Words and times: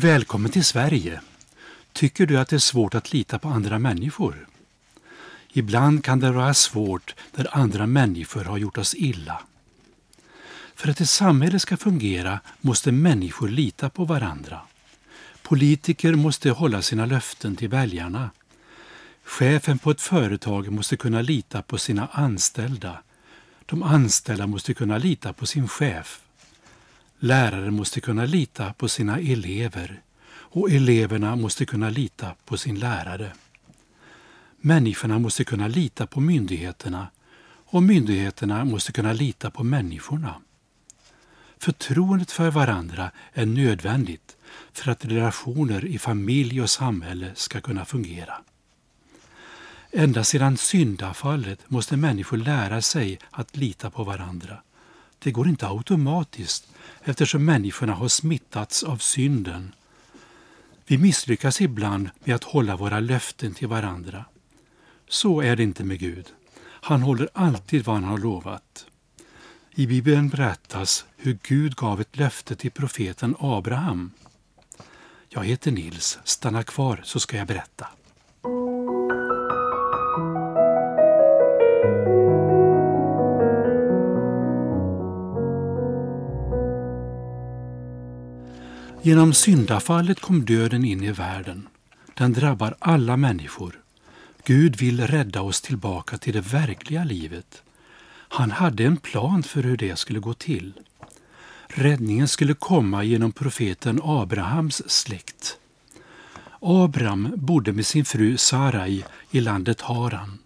Välkommen 0.00 0.50
till 0.50 0.64
Sverige! 0.64 1.20
Tycker 1.92 2.26
du 2.26 2.38
att 2.38 2.48
det 2.48 2.56
är 2.56 2.60
svårt 2.60 2.94
att 2.94 3.12
lita 3.12 3.38
på 3.38 3.48
andra 3.48 3.78
människor? 3.78 4.48
Ibland 5.52 6.04
kan 6.04 6.20
det 6.20 6.32
vara 6.32 6.54
svårt 6.54 7.14
när 7.34 7.56
andra 7.56 7.86
människor 7.86 8.44
har 8.44 8.58
gjort 8.58 8.78
oss 8.78 8.94
illa. 8.94 9.40
För 10.74 10.88
att 10.88 11.00
ett 11.00 11.08
samhälle 11.08 11.60
ska 11.60 11.76
fungera 11.76 12.40
måste 12.60 12.92
människor 12.92 13.48
lita 13.48 13.90
på 13.90 14.04
varandra. 14.04 14.60
Politiker 15.42 16.14
måste 16.14 16.50
hålla 16.50 16.82
sina 16.82 17.06
löften 17.06 17.56
till 17.56 17.68
väljarna. 17.68 18.30
Chefen 19.24 19.78
på 19.78 19.90
ett 19.90 20.00
företag 20.00 20.72
måste 20.72 20.96
kunna 20.96 21.22
lita 21.22 21.62
på 21.62 21.78
sina 21.78 22.08
anställda. 22.12 23.02
De 23.66 23.82
anställda 23.82 24.46
måste 24.46 24.74
kunna 24.74 24.98
lita 24.98 25.32
på 25.32 25.46
sin 25.46 25.68
chef. 25.68 26.20
Lärare 27.20 27.70
måste 27.70 28.00
kunna 28.00 28.24
lita 28.24 28.72
på 28.72 28.88
sina 28.88 29.18
elever 29.18 30.02
och 30.30 30.70
eleverna 30.70 31.36
måste 31.36 31.66
kunna 31.66 31.90
lita 31.90 32.34
på 32.44 32.56
sin 32.56 32.78
lärare. 32.78 33.32
Människorna 34.60 35.18
måste 35.18 35.44
kunna 35.44 35.68
lita 35.68 36.06
på 36.06 36.20
myndigheterna 36.20 37.08
och 37.48 37.82
myndigheterna 37.82 38.64
måste 38.64 38.92
kunna 38.92 39.12
lita 39.12 39.50
på 39.50 39.64
människorna. 39.64 40.34
Förtroendet 41.58 42.30
för 42.30 42.50
varandra 42.50 43.10
är 43.32 43.46
nödvändigt 43.46 44.36
för 44.72 44.90
att 44.90 45.04
relationer 45.04 45.84
i 45.84 45.98
familj 45.98 46.62
och 46.62 46.70
samhälle 46.70 47.30
ska 47.34 47.60
kunna 47.60 47.84
fungera. 47.84 48.34
Ända 49.90 50.24
sedan 50.24 50.56
syndafallet 50.56 51.70
måste 51.70 51.96
människor 51.96 52.36
lära 52.36 52.82
sig 52.82 53.18
att 53.30 53.56
lita 53.56 53.90
på 53.90 54.04
varandra. 54.04 54.62
Det 55.18 55.30
går 55.30 55.48
inte 55.48 55.68
automatiskt 55.68 56.68
eftersom 57.02 57.44
människorna 57.44 57.94
har 57.94 58.08
smittats 58.08 58.82
av 58.82 58.96
synden. 58.96 59.74
Vi 60.86 60.98
misslyckas 60.98 61.60
ibland 61.60 62.10
med 62.24 62.34
att 62.34 62.44
hålla 62.44 62.76
våra 62.76 63.00
löften 63.00 63.54
till 63.54 63.68
varandra. 63.68 64.24
Så 65.08 65.40
är 65.40 65.56
det 65.56 65.62
inte 65.62 65.84
med 65.84 65.98
Gud. 65.98 66.26
Han 66.60 67.02
håller 67.02 67.28
alltid 67.32 67.84
vad 67.84 67.94
han 67.94 68.04
har 68.04 68.18
lovat. 68.18 68.86
I 69.74 69.86
Bibeln 69.86 70.28
berättas 70.28 71.04
hur 71.16 71.38
Gud 71.42 71.76
gav 71.76 72.00
ett 72.00 72.16
löfte 72.16 72.56
till 72.56 72.70
profeten 72.70 73.36
Abraham. 73.38 74.10
Jag 75.28 75.44
heter 75.44 75.70
Nils. 75.70 76.18
Stanna 76.24 76.62
kvar 76.62 77.00
så 77.04 77.20
ska 77.20 77.36
jag 77.36 77.46
berätta. 77.46 77.86
Genom 89.02 89.34
syndafallet 89.34 90.20
kom 90.20 90.44
döden 90.44 90.84
in 90.84 91.02
i 91.02 91.12
världen. 91.12 91.68
Den 92.14 92.32
drabbar 92.32 92.76
alla 92.78 93.16
människor. 93.16 93.80
Gud 94.44 94.76
vill 94.76 95.06
rädda 95.06 95.42
oss 95.42 95.60
tillbaka 95.60 96.18
till 96.18 96.32
det 96.32 96.40
verkliga 96.40 97.04
livet. 97.04 97.62
Han 98.28 98.50
hade 98.50 98.84
en 98.84 98.96
plan 98.96 99.42
för 99.42 99.62
hur 99.62 99.76
det 99.76 99.98
skulle 99.98 100.20
gå 100.20 100.34
till. 100.34 100.72
Räddningen 101.68 102.28
skulle 102.28 102.54
komma 102.54 103.04
genom 103.04 103.32
profeten 103.32 104.00
Abrahams 104.02 104.90
släkt. 104.90 105.58
Abraham 106.60 107.32
bodde 107.36 107.72
med 107.72 107.86
sin 107.86 108.04
fru 108.04 108.36
Sarai 108.36 109.04
i 109.30 109.40
landet 109.40 109.80
Haran. 109.80 110.38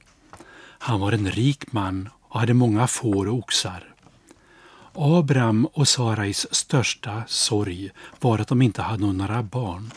Han 0.79 1.01
var 1.01 1.13
en 1.13 1.31
rik 1.31 1.73
man 1.73 2.09
och 2.23 2.41
hade 2.41 2.55
många 2.55 2.87
får 2.87 3.29
och 3.29 3.39
oxar. 3.39 3.92
Abraham 4.95 5.67
och 5.67 5.89
Sarais 5.89 6.55
största 6.55 7.23
sorg 7.27 7.91
var 8.21 8.39
att 8.39 8.49
de 8.49 8.63
inte 8.63 8.83
hade 8.83 9.13
några 9.13 9.43
barn. 9.43 9.91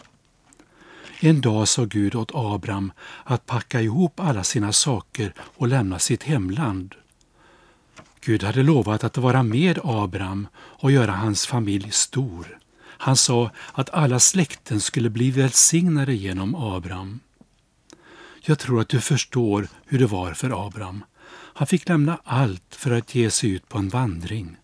En 1.19 1.41
dag 1.41 1.67
sa 1.67 1.85
Gud 1.85 2.15
åt 2.15 2.31
Abraham 2.33 2.91
att 3.23 3.45
packa 3.45 3.81
ihop 3.81 4.19
alla 4.19 4.43
sina 4.43 4.73
saker 4.73 5.33
och 5.39 5.67
lämna 5.67 5.99
sitt 5.99 6.23
hemland. 6.23 6.95
Gud 8.21 8.43
hade 8.43 8.63
lovat 8.63 9.03
att 9.03 9.17
vara 9.17 9.43
med 9.43 9.79
Abraham 9.83 10.47
och 10.55 10.91
göra 10.91 11.11
hans 11.11 11.47
familj 11.47 11.91
stor. 11.91 12.59
Han 12.81 13.17
sa 13.17 13.51
att 13.73 13.89
alla 13.89 14.19
släkten 14.19 14.81
skulle 14.81 15.09
bli 15.09 15.31
välsignade 15.31 16.13
genom 16.13 16.55
Abraham. 16.55 17.19
Jag 18.41 18.59
tror 18.59 18.81
att 18.81 18.89
du 18.89 19.01
förstår 19.01 19.67
hur 19.85 19.99
det 19.99 20.07
var 20.07 20.33
för 20.33 20.67
Abraham. 20.67 21.03
Han 21.31 21.67
fick 21.67 21.89
lämna 21.89 22.19
allt 22.23 22.75
för 22.75 22.91
att 22.91 23.15
ge 23.15 23.31
sig 23.31 23.49
ut 23.49 23.69
på 23.69 23.77
en 23.77 23.89
vandring. 23.89 24.57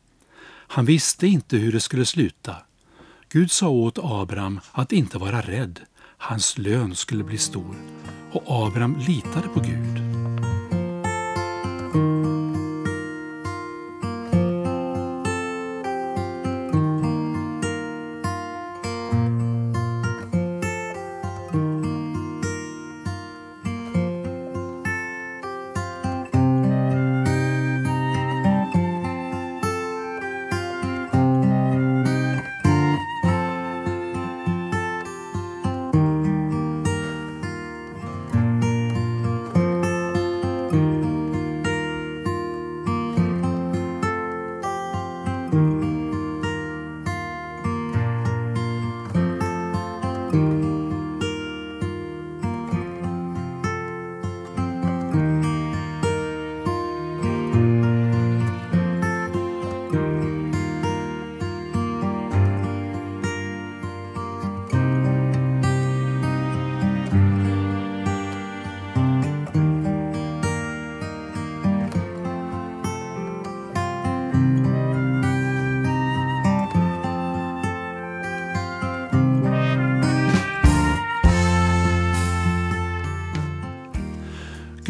Han 0.74 0.86
visste 0.86 1.28
inte 1.28 1.58
hur 1.58 1.72
det 1.72 1.80
skulle 1.80 2.06
sluta. 2.06 2.56
Gud 3.30 3.52
sa 3.52 3.70
åt 3.70 4.00
Abraham 4.02 4.60
att 4.72 4.92
inte 4.92 5.18
vara 5.18 5.42
rädd. 5.42 5.80
Hans 6.18 6.58
lön 6.58 6.96
skulle 6.96 7.24
bli 7.24 7.38
stor. 7.38 7.76
Och 8.32 8.44
Abraham 8.48 8.98
litade 9.08 9.48
på 9.48 9.60
Gud. 9.60 10.21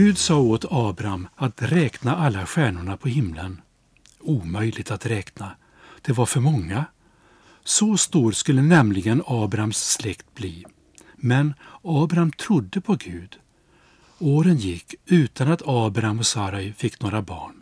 Gud 0.02 0.18
sa 0.18 0.38
åt 0.38 0.66
Abraham 0.70 1.28
att 1.36 1.62
räkna 1.62 2.16
alla 2.16 2.46
stjärnorna 2.46 2.98
på 2.98 3.08
himlen. 3.08 3.62
Omöjligt 4.20 4.92
att 4.92 5.06
räkna. 5.06 5.52
Det 6.02 6.14
var 6.14 6.26
för 6.26 6.40
många. 6.40 6.86
Så 7.64 7.98
stor 7.98 8.32
skulle 8.32 8.62
nämligen 8.62 9.24
Abrahams 9.28 9.78
släkt 9.78 10.36
bli. 10.36 10.66
Men 11.16 11.54
Abraham 11.84 12.32
trodde 12.32 12.82
på 12.82 12.96
Gud. 12.96 13.36
Åren 14.20 14.58
gick 14.58 14.96
utan 15.06 15.52
att 15.52 15.62
Abraham 15.66 16.20
och 16.20 16.28
Sarai 16.28 16.74
fick 16.74 17.02
några 17.02 17.22
barn. 17.22 17.62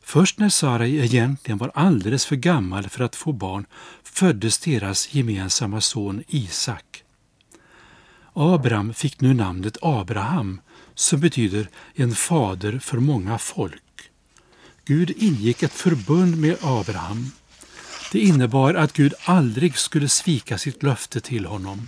Först 0.00 0.38
när 0.38 0.48
Sarai 0.48 1.04
egentligen 1.04 1.58
var 1.58 1.70
alldeles 1.74 2.26
för 2.26 2.36
gammal 2.36 2.88
för 2.88 3.04
att 3.04 3.16
få 3.16 3.32
barn 3.32 3.66
föddes 4.02 4.58
deras 4.58 5.14
gemensamma 5.14 5.80
son 5.80 6.22
Isak. 6.28 7.01
Abram 8.34 8.94
fick 8.94 9.20
nu 9.20 9.34
namnet 9.34 9.76
Abraham 9.82 10.60
som 10.94 11.20
betyder 11.20 11.68
en 11.94 12.14
fader 12.14 12.78
för 12.78 12.98
många 12.98 13.38
folk. 13.38 13.82
Gud 14.84 15.12
ingick 15.16 15.62
ett 15.62 15.72
förbund 15.72 16.38
med 16.38 16.56
Abraham. 16.62 17.30
Det 18.12 18.18
innebar 18.20 18.74
att 18.74 18.92
Gud 18.92 19.14
aldrig 19.24 19.78
skulle 19.78 20.08
svika 20.08 20.58
sitt 20.58 20.82
löfte 20.82 21.20
till 21.20 21.46
honom. 21.46 21.86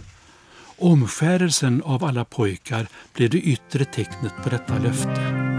Omskärelsen 0.79 1.83
av 1.83 2.05
alla 2.05 2.25
pojkar 2.25 2.87
blev 3.15 3.31
det 3.31 3.39
yttre 3.39 3.85
tecknet 3.85 4.33
på 4.43 4.49
detta 4.49 4.79
löfte. 4.79 5.54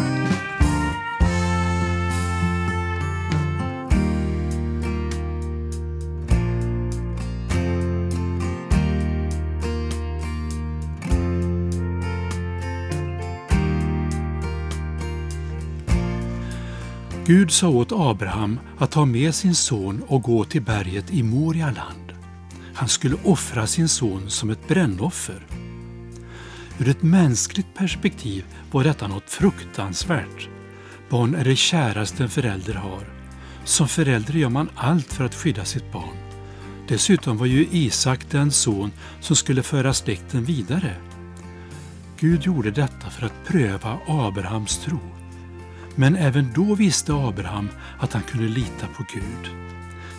Gud 17.27 17.51
sa 17.51 17.69
åt 17.69 17.91
Abraham 17.91 18.59
att 18.77 18.91
ta 18.91 19.05
med 19.05 19.35
sin 19.35 19.55
son 19.55 20.03
och 20.07 20.21
gå 20.21 20.43
till 20.43 20.61
berget 20.61 21.11
i 21.11 21.23
Morialand. 21.23 22.13
Han 22.73 22.87
skulle 22.87 23.15
offra 23.23 23.67
sin 23.67 23.89
son 23.89 24.29
som 24.29 24.49
ett 24.49 24.67
brännoffer. 24.67 25.45
Ur 26.77 26.89
ett 26.89 27.03
mänskligt 27.03 27.73
perspektiv 27.73 28.45
var 28.71 28.83
detta 28.83 29.07
något 29.07 29.29
fruktansvärt. 29.29 30.49
Barn 31.09 31.35
är 31.35 31.43
det 31.43 31.55
käraste 31.55 32.23
en 32.23 32.29
förälder 32.29 32.73
har. 32.73 33.03
Som 33.63 33.87
förälder 33.87 34.33
gör 34.33 34.49
man 34.49 34.69
allt 34.75 35.13
för 35.13 35.25
att 35.25 35.35
skydda 35.35 35.65
sitt 35.65 35.91
barn. 35.91 36.17
Dessutom 36.87 37.37
var 37.37 37.45
ju 37.45 37.67
Isak 37.71 38.19
den 38.31 38.51
son 38.51 38.91
som 39.19 39.35
skulle 39.35 39.63
föra 39.63 39.93
släkten 39.93 40.43
vidare. 40.43 40.95
Gud 42.19 42.43
gjorde 42.43 42.71
detta 42.71 43.09
för 43.09 43.25
att 43.25 43.45
pröva 43.47 43.97
Abrahams 44.07 44.77
tro. 44.77 44.99
Men 45.95 46.15
även 46.15 46.53
då 46.55 46.75
visste 46.75 47.13
Abraham 47.13 47.69
att 47.99 48.13
han 48.13 48.23
kunde 48.23 48.47
lita 48.47 48.87
på 48.97 49.05
Gud. 49.13 49.51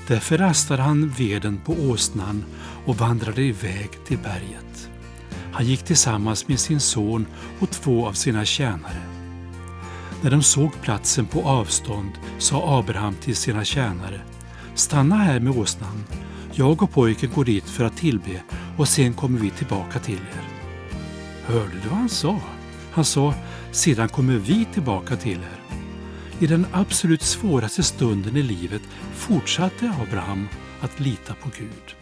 Därför 0.08 0.38
rastade 0.38 0.82
han 0.82 1.08
veden 1.08 1.60
på 1.64 1.72
åsnan 1.72 2.44
och 2.86 2.96
vandrade 2.96 3.42
iväg 3.42 3.90
till 4.06 4.18
berget. 4.18 4.90
Han 5.52 5.66
gick 5.66 5.82
tillsammans 5.82 6.48
med 6.48 6.60
sin 6.60 6.80
son 6.80 7.26
och 7.60 7.70
två 7.70 8.06
av 8.06 8.12
sina 8.12 8.44
tjänare. 8.44 9.02
När 10.22 10.30
de 10.30 10.42
såg 10.42 10.80
platsen 10.82 11.26
på 11.26 11.42
avstånd 11.42 12.10
sa 12.38 12.78
Abraham 12.78 13.14
till 13.14 13.36
sina 13.36 13.64
tjänare 13.64 14.20
Stanna 14.74 15.16
här 15.16 15.40
med 15.40 15.58
åsnan. 15.58 16.04
Jag 16.52 16.82
och 16.82 16.90
pojken 16.90 17.30
går 17.34 17.44
dit 17.44 17.64
för 17.64 17.84
att 17.84 17.96
tillbe 17.96 18.42
och 18.76 18.88
sen 18.88 19.14
kommer 19.14 19.38
vi 19.38 19.50
tillbaka 19.50 19.98
till 19.98 20.14
er. 20.14 20.48
Hörde 21.46 21.72
du 21.82 21.88
vad 21.88 21.98
han 21.98 22.08
sa? 22.08 22.40
Han 22.92 23.04
sa 23.04 23.34
sedan 23.76 24.08
kommer 24.08 24.36
vi 24.38 24.64
tillbaka 24.74 25.16
till 25.16 25.38
er. 25.38 25.60
I 26.38 26.46
den 26.46 26.66
absolut 26.72 27.22
svåraste 27.22 27.82
stunden 27.82 28.36
i 28.36 28.42
livet 28.42 28.82
fortsatte 29.14 29.92
Abraham 30.02 30.48
att 30.80 31.00
lita 31.00 31.34
på 31.34 31.50
Gud. 31.58 31.96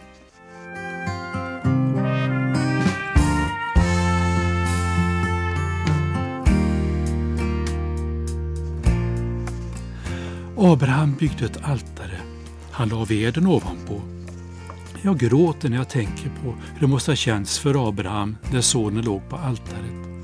Abraham 10.57 11.15
byggde 11.15 11.45
ett 11.45 11.63
altare. 11.63 12.19
Han 12.71 12.89
la 12.89 13.05
veden 13.05 13.47
ovanpå. 13.47 14.01
Jag 15.01 15.17
gråter 15.17 15.69
när 15.69 15.77
jag 15.77 15.89
tänker 15.89 16.29
på 16.43 16.55
hur 16.73 16.79
det 16.79 16.87
måste 16.87 17.11
ha 17.11 17.15
känts 17.15 17.59
för 17.59 17.89
Abraham 17.89 18.37
när 18.51 18.61
sonen 18.61 19.05
låg 19.05 19.29
på 19.29 19.35
altaret. 19.35 20.14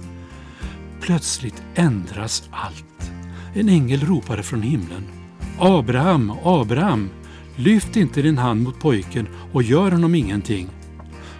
Plötsligt 1.01 1.63
ändras 1.75 2.50
allt. 2.51 3.12
En 3.53 3.69
ängel 3.69 4.00
ropade 4.00 4.44
från 4.44 4.62
himlen. 4.62 5.07
Abraham, 5.59 6.31
Abraham, 6.44 7.09
lyft 7.56 7.95
inte 7.95 8.21
din 8.21 8.38
hand 8.38 8.63
mot 8.63 8.80
pojken 8.80 9.27
och 9.53 9.63
gör 9.63 9.92
honom 9.92 10.15
ingenting. 10.15 10.69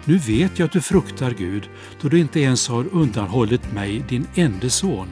Nu 0.04 0.18
vet 0.18 0.58
jag 0.58 0.66
att 0.66 0.72
du 0.72 0.80
fruktar 0.80 1.30
Gud 1.30 1.68
då 2.00 2.08
du 2.08 2.18
inte 2.18 2.40
ens 2.40 2.68
har 2.68 2.86
undanhållit 2.92 3.72
mig, 3.72 4.04
din 4.08 4.26
enda 4.34 4.68
son. 4.68 5.08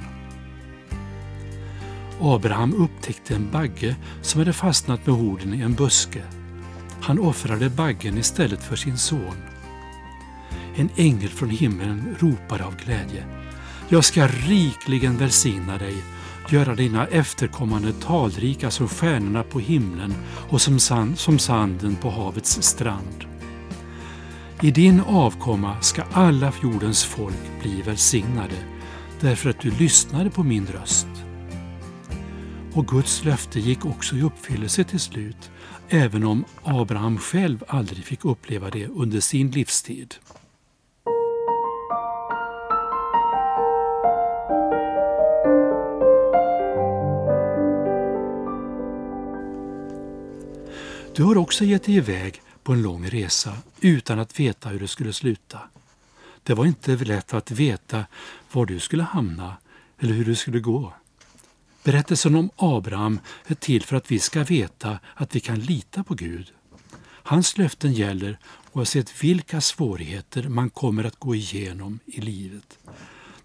Abraham 2.20 2.74
upptäckte 2.74 3.34
en 3.34 3.50
bagge 3.50 3.96
som 4.22 4.38
hade 4.38 4.52
fastnat 4.52 5.06
med 5.06 5.16
horden 5.16 5.54
i 5.54 5.60
en 5.60 5.74
buske. 5.74 6.22
Han 7.00 7.18
offrade 7.18 7.70
baggen 7.70 8.18
istället 8.18 8.62
för 8.62 8.76
sin 8.76 8.98
son. 8.98 9.36
En 10.76 10.88
ängel 10.96 11.28
från 11.28 11.50
himlen 11.50 12.16
ropade 12.18 12.64
av 12.64 12.76
glädje. 12.84 13.39
Jag 13.92 14.04
ska 14.04 14.26
rikligen 14.26 15.16
välsigna 15.16 15.78
dig, 15.78 15.94
göra 16.48 16.74
dina 16.74 17.06
efterkommande 17.06 17.92
talrika 17.92 18.70
som 18.70 18.88
stjärnorna 18.88 19.42
på 19.42 19.60
himlen 19.60 20.14
och 20.48 20.60
som, 20.60 20.78
sand, 20.78 21.18
som 21.18 21.38
sanden 21.38 21.96
på 21.96 22.10
havets 22.10 22.62
strand. 22.62 23.24
I 24.62 24.70
din 24.70 25.00
avkomma 25.00 25.80
ska 25.80 26.02
alla 26.12 26.52
jordens 26.62 27.04
folk 27.04 27.60
bli 27.62 27.82
välsignade, 27.82 28.56
därför 29.20 29.50
att 29.50 29.60
du 29.60 29.70
lyssnade 29.70 30.30
på 30.30 30.42
min 30.42 30.66
röst. 30.66 31.08
Och 32.72 32.86
Guds 32.86 33.24
löfte 33.24 33.60
gick 33.60 33.84
också 33.84 34.16
i 34.16 34.22
uppfyllelse 34.22 34.84
till 34.84 35.00
slut, 35.00 35.50
även 35.88 36.24
om 36.24 36.44
Abraham 36.64 37.18
själv 37.18 37.64
aldrig 37.68 38.04
fick 38.04 38.24
uppleva 38.24 38.70
det 38.70 38.86
under 38.86 39.20
sin 39.20 39.50
livstid. 39.50 40.14
Du 51.14 51.24
har 51.24 51.36
också 51.36 51.64
gett 51.64 51.82
dig 51.82 51.94
iväg 51.94 52.42
på 52.62 52.72
en 52.72 52.82
lång 52.82 53.06
resa 53.06 53.56
utan 53.80 54.18
att 54.18 54.40
veta 54.40 54.68
hur 54.68 54.80
det 54.80 54.88
skulle 54.88 55.12
sluta. 55.12 55.58
Det 56.42 56.54
var 56.54 56.66
inte 56.66 56.96
lätt 56.96 57.34
att 57.34 57.50
veta 57.50 58.04
var 58.52 58.66
du 58.66 58.80
skulle 58.80 59.02
hamna 59.02 59.56
eller 59.98 60.14
hur 60.14 60.24
det 60.24 60.36
skulle 60.36 60.60
gå. 60.60 60.92
Berättelsen 61.84 62.34
om 62.34 62.50
Abraham 62.56 63.20
är 63.46 63.54
till 63.54 63.82
för 63.82 63.96
att 63.96 64.10
vi 64.10 64.18
ska 64.18 64.44
veta 64.44 64.98
att 65.14 65.36
vi 65.36 65.40
kan 65.40 65.60
lita 65.60 66.04
på 66.04 66.14
Gud. 66.14 66.52
Hans 67.02 67.58
löften 67.58 67.92
gäller 67.92 68.38
oavsett 68.72 69.24
vilka 69.24 69.60
svårigheter 69.60 70.48
man 70.48 70.70
kommer 70.70 71.04
att 71.04 71.16
gå 71.16 71.34
igenom 71.34 71.98
i 72.06 72.20
livet. 72.20 72.78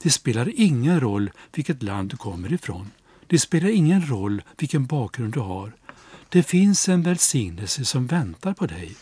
Det 0.01 0.09
spelar 0.09 0.51
ingen 0.55 0.99
roll 0.99 1.31
vilket 1.53 1.83
land 1.83 2.09
du 2.09 2.17
kommer 2.17 2.53
ifrån. 2.53 2.91
Det 3.27 3.39
spelar 3.39 3.69
ingen 3.69 4.09
roll 4.09 4.41
vilken 4.57 4.85
bakgrund 4.85 5.33
du 5.33 5.39
har. 5.39 5.71
Det 6.29 6.43
finns 6.43 6.89
en 6.89 7.03
välsignelse 7.03 7.85
som 7.85 8.07
väntar 8.07 8.53
på 8.53 8.65
dig. 8.65 8.95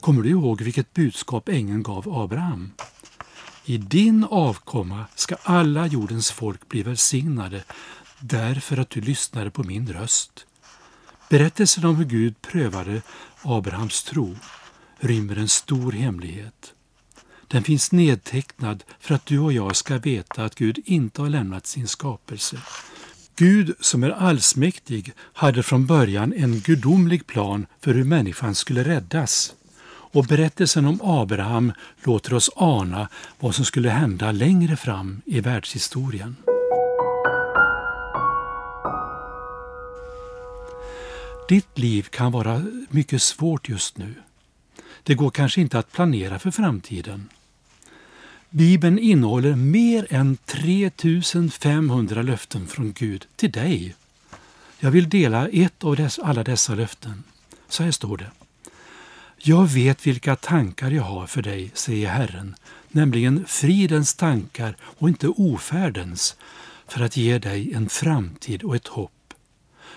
Kommer 0.00 0.22
du 0.22 0.30
ihåg 0.30 0.62
vilket 0.62 0.94
budskap 0.94 1.48
ängeln 1.48 1.82
gav 1.82 2.08
Abraham? 2.08 2.72
I 3.64 3.78
din 3.78 4.24
avkomma 4.24 5.04
ska 5.14 5.36
alla 5.42 5.86
jordens 5.86 6.30
folk 6.30 6.68
bli 6.68 6.82
välsignade 6.82 7.64
därför 8.20 8.76
att 8.76 8.90
du 8.90 9.00
lyssnade 9.00 9.50
på 9.50 9.62
min 9.62 9.92
röst. 9.92 10.46
Berättelsen 11.30 11.84
om 11.84 11.96
hur 11.96 12.04
Gud 12.04 12.42
prövade 12.42 13.02
Abrahams 13.42 14.02
tro 14.02 14.36
rymmer 14.98 15.36
en 15.36 15.48
stor 15.48 15.92
hemlighet. 15.92 16.74
Den 17.48 17.62
finns 17.64 17.92
nedtecknad 17.92 18.84
för 19.00 19.14
att 19.14 19.26
du 19.26 19.38
och 19.38 19.52
jag 19.52 19.76
ska 19.76 19.98
veta 19.98 20.44
att 20.44 20.54
Gud 20.54 20.78
inte 20.84 21.22
har 21.22 21.28
lämnat 21.28 21.66
sin 21.66 21.88
skapelse. 21.88 22.58
Gud 23.38 23.74
som 23.80 24.02
är 24.02 24.10
allsmäktig 24.10 25.12
hade 25.32 25.62
från 25.62 25.86
början 25.86 26.32
en 26.36 26.60
gudomlig 26.60 27.26
plan 27.26 27.66
för 27.80 27.94
hur 27.94 28.04
människan 28.04 28.54
skulle 28.54 28.84
räddas. 28.84 29.54
Och 29.88 30.24
berättelsen 30.24 30.86
om 30.86 31.00
Abraham 31.02 31.72
låter 32.04 32.34
oss 32.34 32.50
ana 32.56 33.08
vad 33.38 33.54
som 33.54 33.64
skulle 33.64 33.90
hända 33.90 34.32
längre 34.32 34.76
fram 34.76 35.22
i 35.26 35.40
världshistorien. 35.40 36.36
Ditt 41.48 41.78
liv 41.78 42.02
kan 42.02 42.32
vara 42.32 42.64
mycket 42.88 43.22
svårt 43.22 43.68
just 43.68 43.98
nu. 43.98 44.14
Det 45.02 45.14
går 45.14 45.30
kanske 45.30 45.60
inte 45.60 45.78
att 45.78 45.92
planera 45.92 46.38
för 46.38 46.50
framtiden. 46.50 47.28
Bibeln 48.50 48.98
innehåller 48.98 49.54
mer 49.54 50.06
än 50.10 50.36
3500 50.36 52.22
löften 52.22 52.66
från 52.66 52.92
Gud 52.92 53.26
till 53.36 53.52
dig. 53.52 53.94
Jag 54.78 54.90
vill 54.90 55.08
dela 55.08 55.48
ett 55.48 55.84
av 55.84 55.96
dess, 55.96 56.18
alla 56.18 56.44
dessa 56.44 56.74
löften. 56.74 57.24
Så 57.68 57.82
här 57.82 57.90
står 57.90 58.16
det. 58.16 58.30
Jag 59.38 59.66
vet 59.66 60.06
vilka 60.06 60.36
tankar 60.36 60.90
jag 60.90 61.02
har 61.02 61.26
för 61.26 61.42
dig, 61.42 61.70
säger 61.74 62.08
Herren, 62.08 62.54
nämligen 62.88 63.44
fridens 63.46 64.14
tankar 64.14 64.76
och 64.80 65.08
inte 65.08 65.28
ofärdens, 65.28 66.36
för 66.86 67.00
att 67.00 67.16
ge 67.16 67.38
dig 67.38 67.74
en 67.74 67.88
framtid 67.88 68.62
och 68.62 68.76
ett 68.76 68.86
hopp. 68.86 69.34